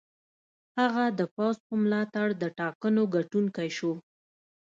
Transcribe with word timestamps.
هغه 0.79 1.05
د 1.19 1.21
پوځ 1.35 1.55
په 1.67 1.73
ملاتړ 1.83 2.27
د 2.41 2.43
ټاکنو 2.59 3.01
ګټونکی 3.15 3.69
شو. 3.77 3.93